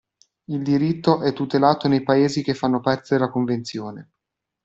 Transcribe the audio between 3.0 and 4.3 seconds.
della convenzione.